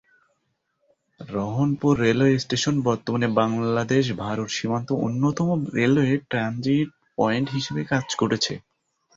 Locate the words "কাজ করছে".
7.91-8.53